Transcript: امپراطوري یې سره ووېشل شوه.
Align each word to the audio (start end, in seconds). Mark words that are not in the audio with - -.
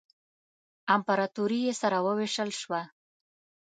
امپراطوري 0.95 1.59
یې 1.67 1.73
سره 1.81 1.97
ووېشل 2.05 2.49
شوه. 2.61 2.81